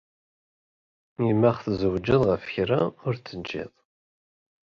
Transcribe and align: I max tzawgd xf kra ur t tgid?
I 1.27 1.33
max 1.41 1.59
tzawgd 1.67 2.09
xf 2.21 2.43
kra 2.55 2.81
ur 3.07 3.13
t 3.17 3.25
tgid? 3.31 3.73